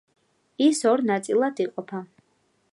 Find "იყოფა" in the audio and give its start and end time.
1.67-2.05